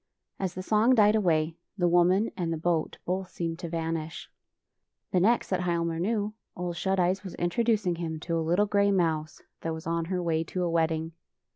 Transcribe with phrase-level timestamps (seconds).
[0.39, 4.31] As the song died away, the woman and the boat both seemed to vanish.
[5.11, 6.33] The next that Hialmar knew.
[6.57, 10.19] Ole Shut Eyes was introducing him to a little gray mouse that was on her
[10.23, 11.11] way to a wedding.